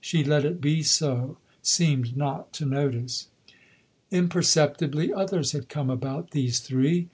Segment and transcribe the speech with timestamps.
[0.00, 3.28] She let it be so; seemed not to notice.
[4.10, 7.04] Imperceptibly others had come about these three.